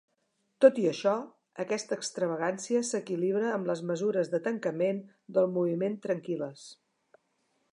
[0.63, 1.11] Tot i això,
[1.63, 5.03] aquesta extravagància s'equilibra amb les mesures de tancament
[5.37, 6.65] del moviment tranquil·les.